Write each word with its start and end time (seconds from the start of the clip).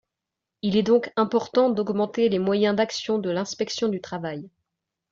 Il 0.63 0.77
est 0.77 0.81
donc 0.81 1.13
important 1.15 1.69
d’augmenter 1.69 2.27
les 2.27 2.39
moyens 2.39 2.75
d’action 2.75 3.19
de 3.19 3.29
l’inspection 3.29 3.87
du 3.87 4.01
travail. 4.01 4.49